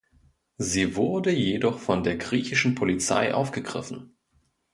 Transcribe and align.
Sie 0.57 0.95
wurde 0.95 1.29
jedoch 1.29 1.77
von 1.77 2.01
der 2.03 2.15
griechischen 2.17 2.73
Polizei 2.73 3.35
aufgegriffen. 3.35 4.15